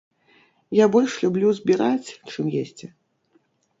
Я 0.77 0.85
больш 0.95 1.13
люблю 1.25 1.47
збіраць, 1.59 2.09
чым 2.31 2.45
есці. 2.63 2.85